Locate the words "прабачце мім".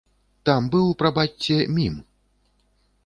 1.03-2.01